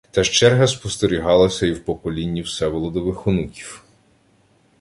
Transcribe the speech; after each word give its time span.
Та 0.11 0.23
ж 0.23 0.31
черга 0.31 0.67
спостерігалася 0.67 1.67
і 1.67 1.71
в 1.71 1.85
поколінні 1.85 2.41
Всеволодових 2.41 3.27
онуків 3.27 3.83